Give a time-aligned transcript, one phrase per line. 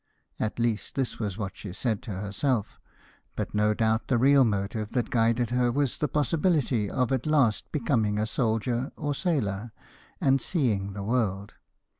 [0.39, 2.79] At least this was what she said to herself,
[3.35, 7.71] but no doubt the real motive that guided her was the possibility of at last
[7.71, 9.73] becoming a soldier or sailor,
[10.19, 11.53] and seeing the world.